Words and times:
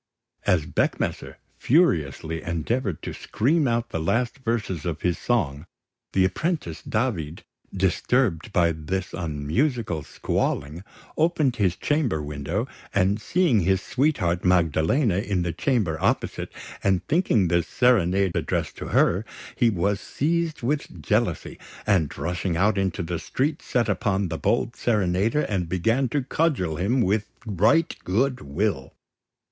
As 0.47 0.65
Beckmesser 0.65 1.35
furiously 1.59 2.41
endeavoured 2.41 3.03
to 3.03 3.13
scream 3.13 3.67
out 3.67 3.91
the 3.91 3.99
last 3.99 4.39
verses 4.39 4.83
of 4.83 5.01
his 5.03 5.19
song, 5.19 5.67
the 6.13 6.25
apprentice 6.25 6.81
David, 6.81 7.43
disturbed 7.71 8.51
by 8.51 8.71
this 8.71 9.13
unmusical 9.13 10.01
squalling, 10.01 10.83
opened 11.17 11.57
his 11.57 11.75
chamber 11.75 12.19
window; 12.19 12.67
and, 12.95 13.21
seeing 13.21 13.59
his 13.59 13.79
sweetheart, 13.83 14.43
Magdalena, 14.43 15.19
in 15.19 15.43
the 15.43 15.53
chamber 15.53 16.01
opposite, 16.01 16.51
and 16.83 17.05
thinking 17.07 17.47
the 17.49 17.61
serenade 17.61 18.31
addressed 18.35 18.77
to 18.77 18.87
her, 18.87 19.23
he 19.55 19.69
was 19.69 20.01
seized 20.01 20.63
with 20.63 20.99
jealousy, 21.03 21.59
and, 21.85 22.17
rushing 22.17 22.57
out 22.57 22.75
into 22.79 23.03
the 23.03 23.19
street, 23.19 23.61
set 23.61 23.87
upon 23.87 24.29
the 24.29 24.39
bold 24.39 24.75
serenader 24.75 25.41
and 25.41 25.69
began 25.69 26.09
to 26.09 26.23
cudgel 26.23 26.77
him 26.77 27.01
with 27.01 27.27
right 27.45 27.95
good 28.03 28.41
will. 28.41 28.95